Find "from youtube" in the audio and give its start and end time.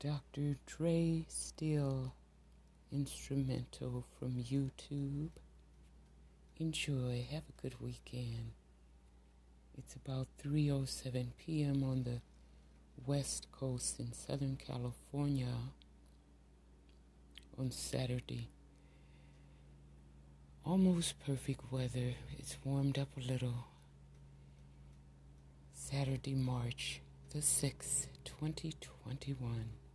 4.16-5.30